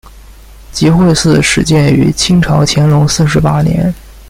[0.71, 3.93] 集惠寺始建于清朝乾隆四十八年。